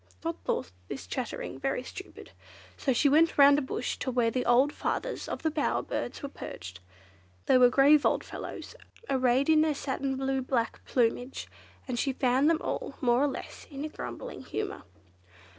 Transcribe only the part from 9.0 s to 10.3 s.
arrayed in their satin